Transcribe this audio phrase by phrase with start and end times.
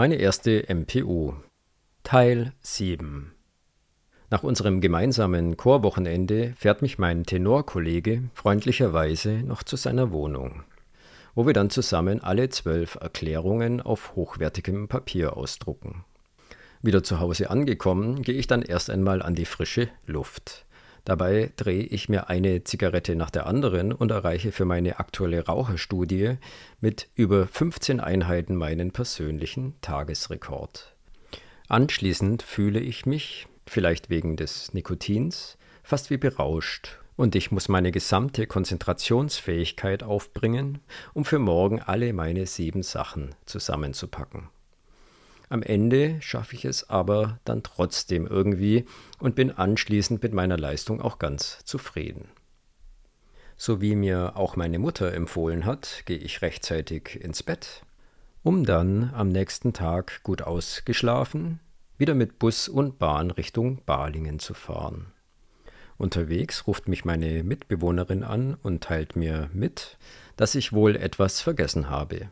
[0.00, 1.34] Meine erste MPU
[2.04, 3.34] Teil 7
[4.30, 10.64] Nach unserem gemeinsamen Chorwochenende fährt mich mein Tenorkollege freundlicherweise noch zu seiner Wohnung,
[11.34, 16.06] wo wir dann zusammen alle zwölf Erklärungen auf hochwertigem Papier ausdrucken.
[16.80, 20.64] Wieder zu Hause angekommen, gehe ich dann erst einmal an die frische Luft.
[21.04, 26.36] Dabei drehe ich mir eine Zigarette nach der anderen und erreiche für meine aktuelle Raucherstudie
[26.80, 30.94] mit über 15 Einheiten meinen persönlichen Tagesrekord.
[31.68, 37.92] Anschließend fühle ich mich, vielleicht wegen des Nikotins, fast wie berauscht und ich muss meine
[37.92, 40.78] gesamte Konzentrationsfähigkeit aufbringen,
[41.12, 44.48] um für morgen alle meine sieben Sachen zusammenzupacken.
[45.50, 48.86] Am Ende schaffe ich es aber dann trotzdem irgendwie
[49.18, 52.28] und bin anschließend mit meiner Leistung auch ganz zufrieden.
[53.56, 57.82] So wie mir auch meine Mutter empfohlen hat, gehe ich rechtzeitig ins Bett,
[58.44, 61.58] um dann am nächsten Tag gut ausgeschlafen
[61.98, 65.12] wieder mit Bus und Bahn Richtung Balingen zu fahren.
[65.98, 69.98] Unterwegs ruft mich meine Mitbewohnerin an und teilt mir mit,
[70.36, 72.30] dass ich wohl etwas vergessen habe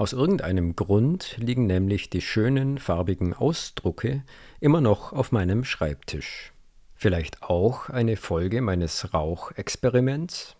[0.00, 4.24] aus irgendeinem Grund liegen nämlich die schönen farbigen Ausdrucke
[4.58, 6.54] immer noch auf meinem Schreibtisch.
[6.94, 10.56] Vielleicht auch eine Folge meines Rauchexperiments?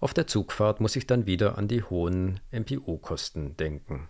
[0.00, 4.08] Auf der Zugfahrt muss ich dann wieder an die hohen MPO-Kosten denken.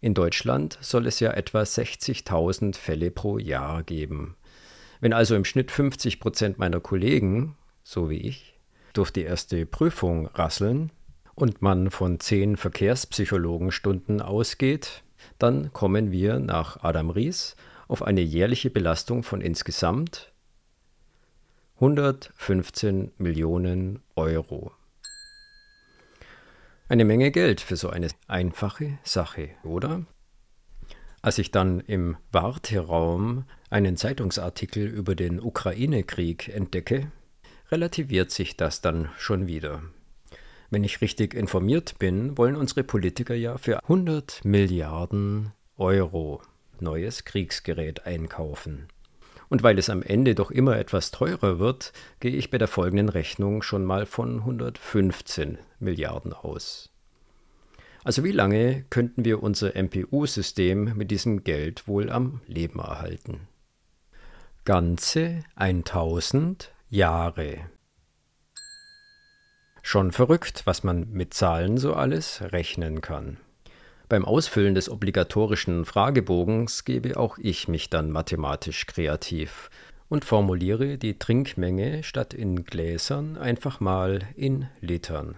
[0.00, 4.36] In Deutschland soll es ja etwa 60.000 Fälle pro Jahr geben.
[5.00, 8.54] Wenn also im Schnitt 50 Prozent meiner Kollegen, so wie ich,
[8.92, 10.92] durch die erste Prüfung rasseln,
[11.34, 15.02] und man von zehn Verkehrspsychologenstunden ausgeht,
[15.38, 17.56] dann kommen wir nach Adam Ries
[17.88, 20.32] auf eine jährliche Belastung von insgesamt
[21.76, 24.72] 115 Millionen Euro.
[26.88, 30.04] Eine Menge Geld für so eine einfache Sache, oder?
[31.22, 37.10] Als ich dann im Warteraum einen Zeitungsartikel über den Ukraine-Krieg entdecke,
[37.70, 39.82] relativiert sich das dann schon wieder.
[40.72, 46.40] Wenn ich richtig informiert bin, wollen unsere Politiker ja für 100 Milliarden Euro
[46.80, 48.88] neues Kriegsgerät einkaufen.
[49.50, 53.10] Und weil es am Ende doch immer etwas teurer wird, gehe ich bei der folgenden
[53.10, 56.88] Rechnung schon mal von 115 Milliarden aus.
[58.02, 63.40] Also wie lange könnten wir unser MPU-System mit diesem Geld wohl am Leben erhalten?
[64.64, 67.58] Ganze 1000 Jahre.
[69.82, 73.36] Schon verrückt, was man mit Zahlen so alles rechnen kann.
[74.08, 79.70] Beim Ausfüllen des obligatorischen Fragebogens gebe auch ich mich dann mathematisch kreativ
[80.08, 85.36] und formuliere die Trinkmenge statt in Gläsern einfach mal in Litern.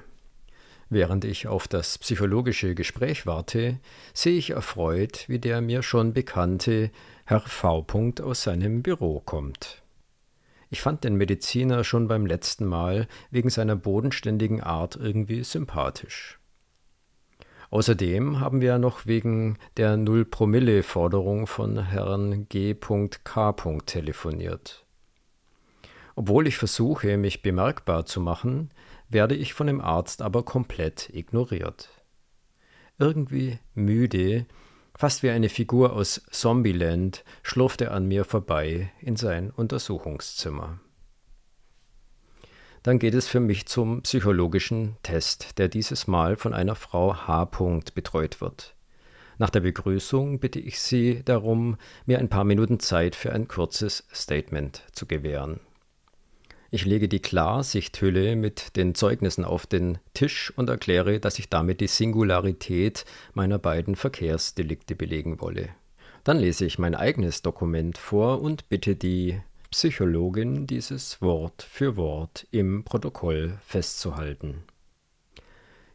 [0.91, 3.79] Während ich auf das psychologische Gespräch warte,
[4.13, 6.91] sehe ich erfreut, wie der mir schon bekannte
[7.25, 7.87] Herr V.
[8.23, 9.84] aus seinem Büro kommt.
[10.75, 16.41] Ich fand den Mediziner schon beim letzten Mal wegen seiner bodenständigen Art irgendwie sympathisch.
[17.71, 23.55] Außerdem haben wir ja noch wegen der Null-Promille-Forderung von Herrn G.K.
[23.87, 24.85] telefoniert.
[26.17, 28.73] Obwohl ich versuche, mich bemerkbar zu machen,
[29.09, 31.89] werde ich von dem Arzt aber komplett ignoriert.
[32.99, 34.47] Irgendwie müde
[34.97, 40.79] Fast wie eine Figur aus Zombieland schlurft er an mir vorbei in sein Untersuchungszimmer.
[42.85, 47.47] Dann geht es für mich zum psychologischen Test, der dieses Mal von einer Frau H.
[47.95, 48.77] betreut wird.
[49.39, 51.77] Nach der Begrüßung bitte ich Sie darum,
[52.07, 55.61] mir ein paar Minuten Zeit für ein kurzes Statement zu gewähren.
[56.75, 61.81] Ich lege die Klarsichthülle mit den Zeugnissen auf den Tisch und erkläre, dass ich damit
[61.81, 65.69] die Singularität meiner beiden Verkehrsdelikte belegen wolle.
[66.25, 69.41] Dann lese ich mein eigenes Dokument vor und bitte die
[69.71, 74.65] Psychologin, dieses Wort für Wort im Protokoll festzuhalten.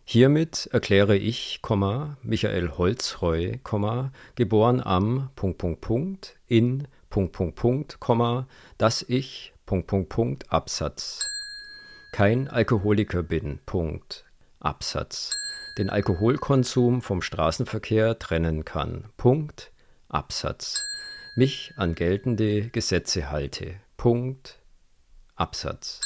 [0.05, 1.59] Hiermit erkläre ich,
[2.23, 3.57] Michael Holzreu,
[4.35, 5.29] geboren am
[6.47, 6.87] in
[8.77, 11.29] dass ich Punkt, Punkt, Punkt, Absatz.
[12.11, 14.25] Kein Alkoholiker bin, Punkt,
[14.59, 15.29] Absatz.
[15.77, 19.71] Den Alkoholkonsum vom Straßenverkehr trennen kann, Punkt,
[20.07, 20.83] Absatz.
[21.35, 24.57] Mich an geltende Gesetze halte, Punkt,
[25.35, 26.01] Absatz.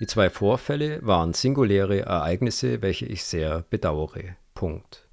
[0.00, 5.07] Die zwei Vorfälle waren singuläre Ereignisse, welche ich sehr bedauere, Punkt.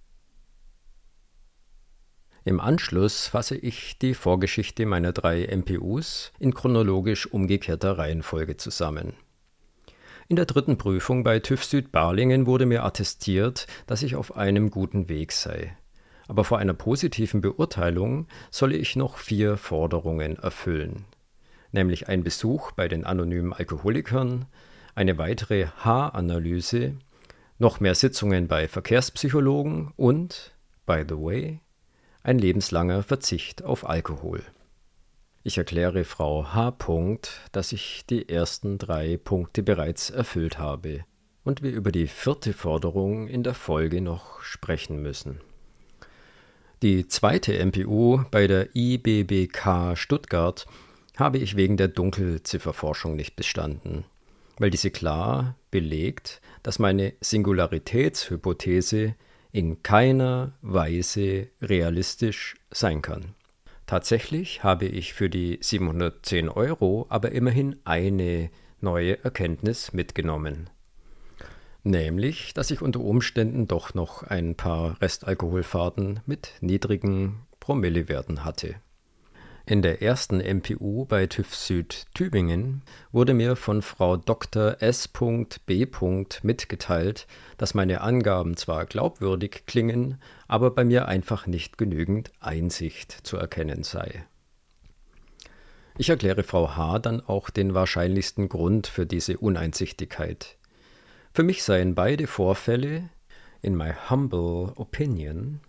[2.48, 9.14] Im Anschluss fasse ich die Vorgeschichte meiner drei MPUs in chronologisch umgekehrter Reihenfolge zusammen.
[10.28, 14.70] In der dritten Prüfung bei TÜV Süd Barlingen wurde mir attestiert, dass ich auf einem
[14.70, 15.76] guten Weg sei.
[16.28, 21.06] Aber vor einer positiven Beurteilung solle ich noch vier Forderungen erfüllen,
[21.72, 24.46] nämlich ein Besuch bei den anonymen Alkoholikern,
[24.94, 26.94] eine weitere Haaranalyse,
[27.58, 30.54] noch mehr Sitzungen bei Verkehrspsychologen und,
[30.86, 31.60] by the way,
[32.25, 34.42] ein lebenslanger Verzicht auf Alkohol.
[35.44, 36.75] Ich erkläre Frau H.
[37.51, 41.06] dass ich die ersten drei Punkte bereits erfüllt habe
[41.44, 45.39] und wir über die vierte Forderung in der Folge noch sprechen müssen.
[46.81, 50.66] Die zweite MPU bei der IBBK Stuttgart
[51.18, 54.04] habe ich wegen der Dunkelzifferforschung nicht bestanden,
[54.57, 59.13] weil diese klar belegt, dass meine Singularitätshypothese
[59.56, 63.36] in keiner Weise realistisch sein kann.
[63.86, 68.50] Tatsächlich habe ich für die 710 Euro aber immerhin eine
[68.81, 70.69] neue Erkenntnis mitgenommen.
[71.84, 78.75] Nämlich, dass ich unter Umständen doch noch ein paar Restalkoholfahrten mit niedrigen Promillewerten hatte.
[79.68, 84.76] In der ersten MPU bei TÜV Süd Tübingen wurde mir von Frau Dr.
[84.80, 85.88] S.B.
[86.44, 87.26] mitgeteilt,
[87.58, 93.82] dass meine Angaben zwar glaubwürdig klingen, aber bei mir einfach nicht genügend Einsicht zu erkennen
[93.82, 94.28] sei.
[95.98, 97.00] Ich erkläre Frau H.
[97.00, 100.58] dann auch den wahrscheinlichsten Grund für diese Uneinsichtigkeit.
[101.34, 103.10] Für mich seien beide Vorfälle,
[103.64, 105.60] in my humble opinion,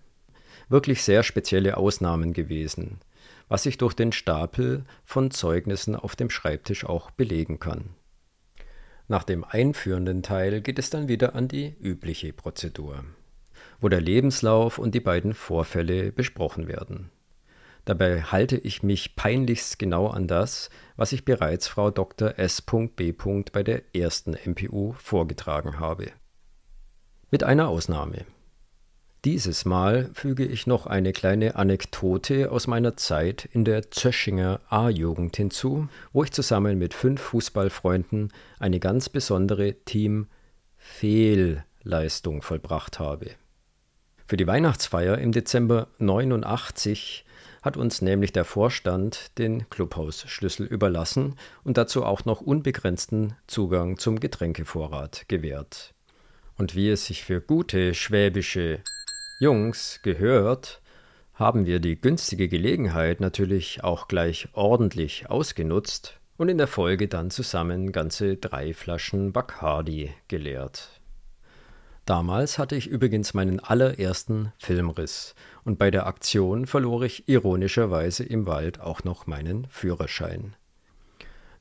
[0.69, 3.01] wirklich sehr spezielle Ausnahmen gewesen,
[3.49, 7.91] was sich durch den Stapel von Zeugnissen auf dem Schreibtisch auch belegen kann.
[9.09, 13.05] Nach dem einführenden Teil geht es dann wieder an die übliche Prozedur,
[13.81, 17.11] wo der Lebenslauf und die beiden Vorfälle besprochen werden.
[17.85, 22.37] Dabei halte ich mich peinlichst genau an das, was ich bereits Frau Dr.
[22.37, 23.13] S.B.
[23.53, 26.11] bei der ersten MPU vorgetragen habe.
[27.31, 28.27] Mit einer Ausnahme.
[29.27, 35.37] Dieses Mal füge ich noch eine kleine Anekdote aus meiner Zeit in der Zöschinger A-Jugend
[35.37, 43.33] hinzu, wo ich zusammen mit fünf Fußballfreunden eine ganz besondere Team-Fehlleistung vollbracht habe.
[44.29, 47.25] Für die Weihnachtsfeier im Dezember 89
[47.63, 51.35] hat uns nämlich der Vorstand den Clubhausschlüssel überlassen
[51.65, 55.95] und dazu auch noch unbegrenzten Zugang zum Getränkevorrat gewährt.
[56.57, 58.79] Und wie es sich für gute schwäbische
[59.39, 60.81] Jungs gehört,
[61.35, 67.31] haben wir die günstige Gelegenheit natürlich auch gleich ordentlich ausgenutzt und in der Folge dann
[67.31, 71.01] zusammen ganze drei Flaschen Bacardi geleert.
[72.07, 75.35] Damals hatte ich übrigens meinen allerersten Filmriss
[75.65, 80.57] und bei der Aktion verlor ich ironischerweise im Wald auch noch meinen Führerschein.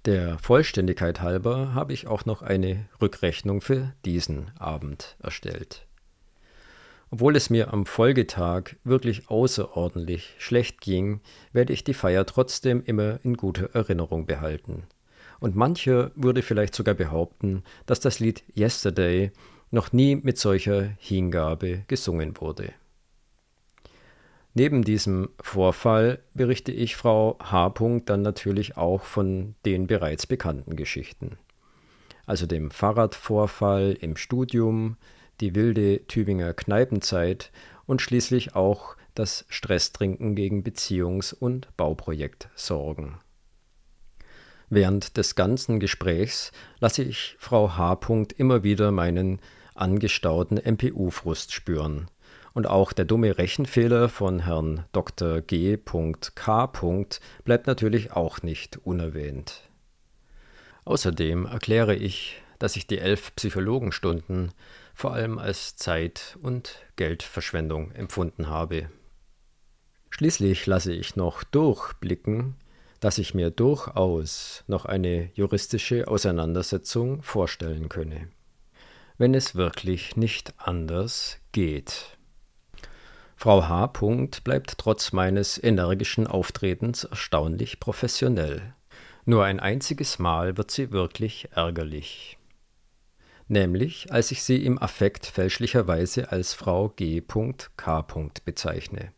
[0.06, 5.85] Der Vollständigkeit halber habe ich auch noch eine Rückrechnung für diesen Abend erstellt.
[7.16, 11.22] Obwohl es mir am Folgetag wirklich außerordentlich schlecht ging,
[11.54, 14.84] werde ich die Feier trotzdem immer in guter Erinnerung behalten.
[15.40, 19.32] Und mancher würde vielleicht sogar behaupten, dass das Lied Yesterday
[19.72, 22.74] noch nie mit solcher Hingabe gesungen wurde.
[24.54, 27.76] Neben diesem Vorfall berichte ich Frau H.
[28.04, 31.38] dann natürlich auch von den bereits bekannten Geschichten.
[32.26, 34.98] Also dem Fahrradvorfall im Studium,
[35.42, 37.52] die wilde Tübinger Kneipenzeit
[37.86, 43.18] und schließlich auch das Stresstrinken gegen Beziehungs- und Bauprojektsorgen.
[44.70, 48.00] Während des ganzen Gesprächs lasse ich Frau H.
[48.38, 49.40] immer wieder meinen
[49.76, 52.10] angestauten MPU-Frust spüren.
[52.54, 55.42] Und auch der dumme Rechenfehler von Herrn Dr.
[55.42, 56.72] G.K.
[57.44, 59.62] bleibt natürlich auch nicht unerwähnt.
[60.86, 64.54] Außerdem erkläre ich, dass ich die elf Psychologenstunden
[64.96, 68.90] vor allem als Zeit- und Geldverschwendung empfunden habe.
[70.10, 72.56] Schließlich lasse ich noch durchblicken,
[73.02, 78.30] dass ich mir durchaus noch eine juristische Auseinandersetzung vorstellen könne,
[79.18, 82.18] wenn es wirklich nicht anders geht.
[83.36, 83.88] Frau H.
[84.46, 88.74] bleibt trotz meines energischen Auftretens erstaunlich professionell.
[89.26, 92.38] Nur ein einziges Mal wird sie wirklich ärgerlich
[93.48, 98.06] nämlich als ich sie im Affekt fälschlicherweise als Frau G.K.
[98.44, 99.12] bezeichne.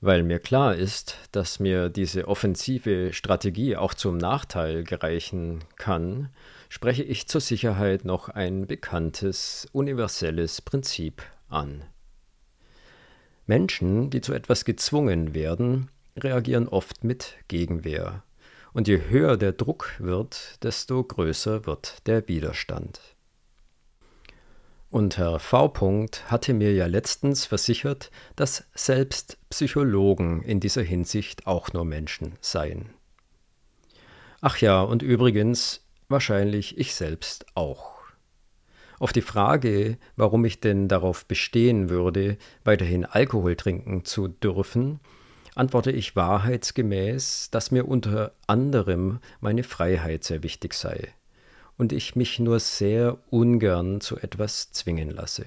[0.00, 6.28] Weil mir klar ist, dass mir diese offensive Strategie auch zum Nachteil gereichen kann,
[6.68, 11.82] spreche ich zur Sicherheit noch ein bekanntes, universelles Prinzip an.
[13.46, 18.22] Menschen, die zu etwas gezwungen werden, reagieren oft mit Gegenwehr
[18.72, 23.00] und je höher der Druck wird, desto größer wird der Widerstand.
[24.90, 26.06] Und Herr V.
[26.26, 32.90] hatte mir ja letztens versichert, dass selbst Psychologen in dieser Hinsicht auch nur Menschen seien.
[34.40, 37.98] Ach ja, und übrigens, wahrscheinlich ich selbst auch.
[38.98, 45.00] Auf die Frage, warum ich denn darauf bestehen würde, weiterhin Alkohol trinken zu dürfen,
[45.58, 51.12] antworte ich wahrheitsgemäß, dass mir unter anderem meine Freiheit sehr wichtig sei
[51.76, 55.46] und ich mich nur sehr ungern zu etwas zwingen lasse.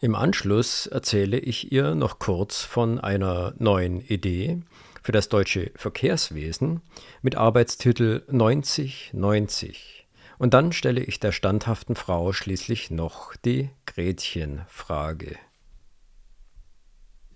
[0.00, 4.60] Im Anschluss erzähle ich ihr noch kurz von einer neuen Idee
[5.02, 6.80] für das deutsche Verkehrswesen
[7.22, 10.06] mit Arbeitstitel 9090.
[10.38, 15.36] Und dann stelle ich der standhaften Frau schließlich noch die Gretchenfrage.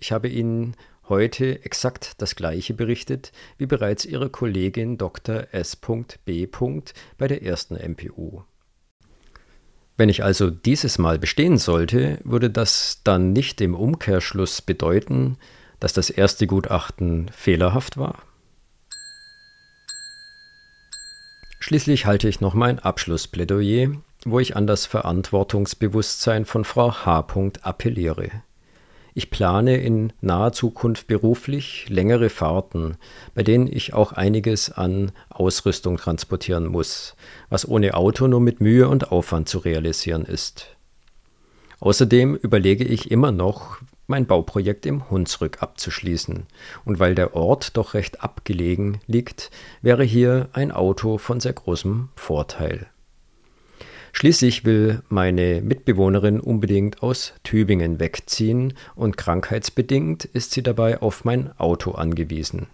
[0.01, 0.75] Ich habe Ihnen
[1.09, 5.47] heute exakt das gleiche berichtet wie bereits ihre Kollegin Dr.
[5.53, 6.49] S.B.
[7.19, 8.43] bei der ersten MPU.
[9.97, 15.37] Wenn ich also dieses Mal bestehen sollte, würde das dann nicht im Umkehrschluss bedeuten,
[15.79, 18.23] dass das erste Gutachten fehlerhaft war?
[21.61, 23.93] Schließlich halte ich noch mein Abschlussplädoyer,
[24.25, 27.27] wo ich an das Verantwortungsbewusstsein von Frau H.
[27.63, 28.31] appelliere.
[29.17, 32.97] Ich plane in naher Zukunft beruflich längere Fahrten,
[33.35, 37.15] bei denen ich auch einiges an Ausrüstung transportieren muss,
[37.49, 40.77] was ohne Auto nur mit Mühe und Aufwand zu realisieren ist.
[41.79, 43.79] Außerdem überlege ich immer noch,
[44.09, 46.47] mein Bauprojekt im Hunsrück abzuschließen,
[46.85, 52.09] und weil der Ort doch recht abgelegen liegt, wäre hier ein Auto von sehr großem
[52.17, 52.89] Vorteil.
[54.17, 61.51] Schließlich will meine Mitbewohnerin unbedingt aus Tübingen wegziehen und krankheitsbedingt ist sie dabei auf mein
[61.59, 62.69] Auto angewiesen.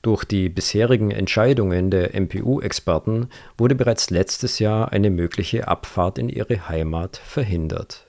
[0.00, 6.68] Durch die bisherigen Entscheidungen der MPU-Experten wurde bereits letztes Jahr eine mögliche Abfahrt in ihre
[6.68, 8.08] Heimat verhindert.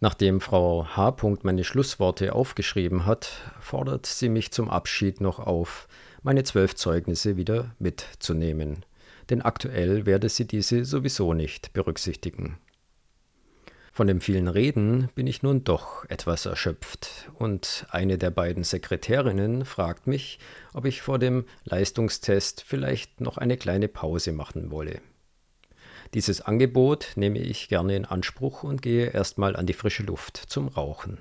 [0.00, 1.16] Nachdem Frau H.
[1.44, 5.88] meine Schlussworte aufgeschrieben hat, fordert sie mich zum Abschied noch auf,
[6.22, 8.84] meine zwölf Zeugnisse wieder mitzunehmen
[9.30, 12.58] denn aktuell werde sie diese sowieso nicht berücksichtigen.
[13.92, 19.64] Von dem vielen Reden bin ich nun doch etwas erschöpft, und eine der beiden Sekretärinnen
[19.64, 20.38] fragt mich,
[20.72, 25.00] ob ich vor dem Leistungstest vielleicht noch eine kleine Pause machen wolle.
[26.14, 30.68] Dieses Angebot nehme ich gerne in Anspruch und gehe erstmal an die frische Luft zum
[30.68, 31.18] Rauchen.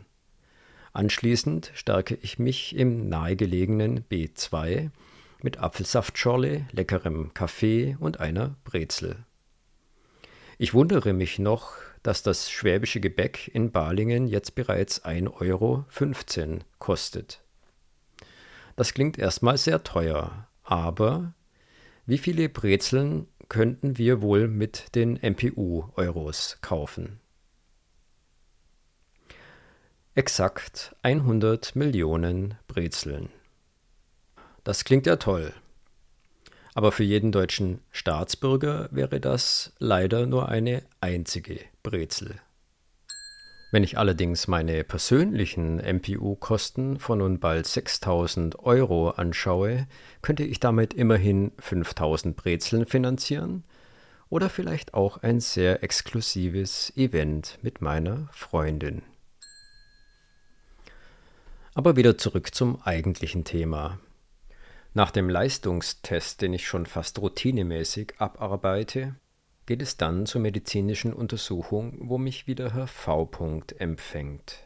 [0.93, 4.91] Anschließend stärke ich mich im nahegelegenen B2
[5.41, 9.25] mit Apfelsaftschorle, leckerem Kaffee und einer Brezel.
[10.57, 15.85] Ich wundere mich noch, dass das schwäbische Gebäck in Balingen jetzt bereits 1,15 Euro
[16.79, 17.41] kostet.
[18.75, 21.33] Das klingt erstmal sehr teuer, aber
[22.05, 27.19] wie viele Brezeln könnten wir wohl mit den MPU-Euros kaufen?
[30.15, 33.29] Exakt 100 Millionen Brezeln.
[34.67, 35.53] Das klingt ja toll.
[36.73, 42.41] Aber für jeden deutschen Staatsbürger wäre das leider nur eine einzige Brezel.
[43.71, 49.87] Wenn ich allerdings meine persönlichen MPU-Kosten von nun bald 6000 Euro anschaue,
[50.21, 53.63] könnte ich damit immerhin 5000 Brezeln finanzieren
[54.27, 59.01] oder vielleicht auch ein sehr exklusives Event mit meiner Freundin.
[61.73, 63.97] Aber wieder zurück zum eigentlichen Thema.
[64.97, 69.13] Nach dem Leistungstest, den ich schon fast routinemäßig abarbeite,
[69.67, 73.29] geht es dann zur medizinischen Untersuchung, wo mich wieder Herr V.
[73.77, 74.57] empfängt.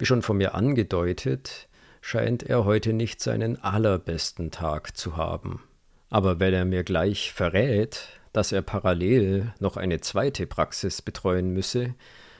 [0.00, 1.68] Wie schon von mir angedeutet,
[2.00, 5.62] scheint er heute nicht seinen allerbesten Tag zu haben.
[6.08, 11.94] Aber wenn er mir gleich verrät, dass er parallel noch eine zweite Praxis betreuen müsse,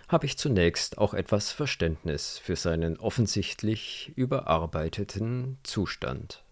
[0.09, 6.43] habe ich zunächst auch etwas Verständnis für seinen offensichtlich überarbeiteten Zustand.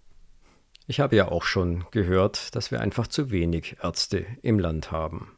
[0.91, 5.37] Ich habe ja auch schon gehört, dass wir einfach zu wenig Ärzte im Land haben.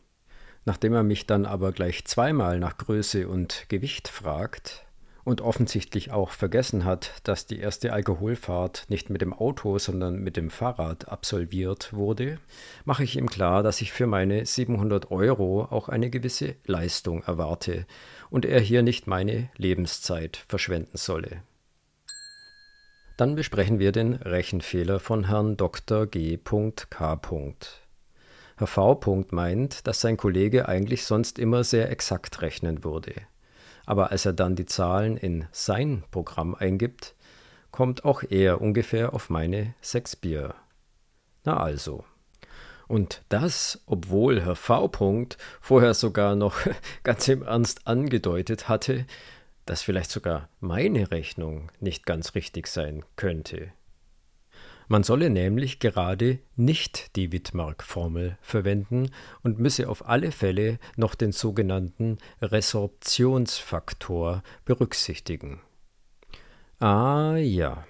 [0.64, 4.86] Nachdem er mich dann aber gleich zweimal nach Größe und Gewicht fragt
[5.24, 10.36] und offensichtlich auch vergessen hat, dass die erste Alkoholfahrt nicht mit dem Auto, sondern mit
[10.36, 12.38] dem Fahrrad absolviert wurde,
[12.84, 17.86] mache ich ihm klar, dass ich für meine 700 Euro auch eine gewisse Leistung erwarte
[18.30, 21.42] und er hier nicht meine Lebenszeit verschwenden solle.
[23.20, 26.06] Dann besprechen wir den Rechenfehler von Herrn Dr.
[26.06, 27.20] G.K.
[28.56, 29.24] Herr V.
[29.28, 33.12] meint, dass sein Kollege eigentlich sonst immer sehr exakt rechnen würde.
[33.84, 37.14] Aber als er dann die Zahlen in sein Programm eingibt,
[37.70, 40.54] kommt auch er ungefähr auf meine sechs Bier.
[41.44, 42.04] Na also.
[42.88, 44.90] Und das, obwohl Herr V.
[45.60, 46.56] vorher sogar noch
[47.02, 49.04] ganz im Ernst angedeutet hatte,
[49.70, 53.70] dass vielleicht sogar meine Rechnung nicht ganz richtig sein könnte.
[54.88, 59.12] Man solle nämlich gerade nicht die Wittmark-Formel verwenden
[59.44, 65.60] und müsse auf alle Fälle noch den sogenannten Resorptionsfaktor berücksichtigen.
[66.80, 67.86] Ah ja.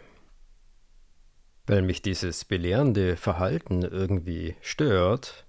[1.66, 5.46] Weil mich dieses belehrende Verhalten irgendwie stört,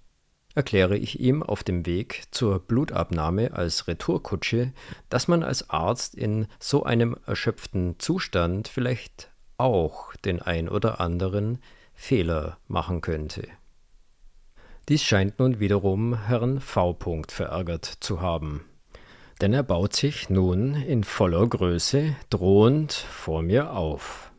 [0.56, 4.74] erkläre ich ihm auf dem Weg zur Blutabnahme als Retourkutsche,
[5.10, 11.60] dass man als Arzt in so einem erschöpften Zustand vielleicht auch den ein oder anderen
[11.94, 13.48] Fehler machen könnte.
[14.90, 16.98] Dies scheint nun wiederum Herrn V.
[17.28, 18.66] verärgert zu haben,
[19.40, 24.32] denn er baut sich nun in voller Größe drohend vor mir auf.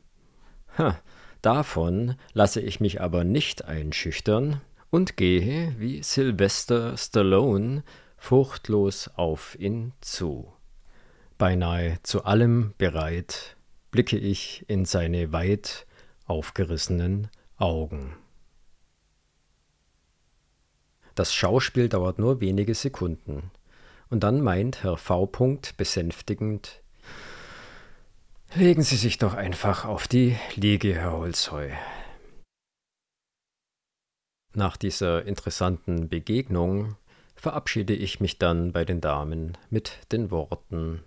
[0.77, 0.99] Ha,
[1.41, 4.61] davon lasse ich mich aber nicht einschüchtern
[4.93, 7.83] und gehe wie Sylvester Stallone
[8.19, 10.53] furchtlos auf ihn zu,
[11.39, 13.57] beinahe zu allem bereit,
[13.91, 15.87] blicke ich in seine weit
[16.27, 18.15] aufgerissenen Augen.
[21.15, 23.51] Das Schauspiel dauert nur wenige Sekunden,
[24.11, 25.27] und dann meint Herr V.
[25.79, 26.83] besänftigend
[28.55, 31.71] Legen Sie sich doch einfach auf die Liege, Herr Holzheu.
[34.55, 36.97] Nach dieser interessanten Begegnung
[37.35, 41.03] verabschiede ich mich dann bei den Damen mit den Worten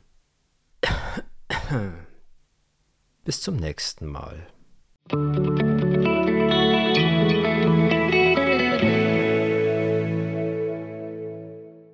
[3.23, 4.47] Bis zum nächsten Mal.